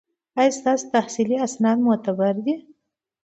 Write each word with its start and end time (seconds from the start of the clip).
ایا 0.39 0.51
ستاسو 0.59 0.85
تحصیلي 0.95 1.37
اسناد 1.47 1.77
معتبر 1.85 2.33
دي؟ 2.45 2.55